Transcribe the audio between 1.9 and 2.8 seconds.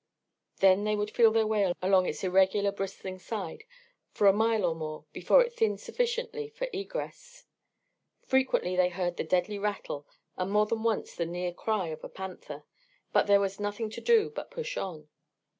its irregular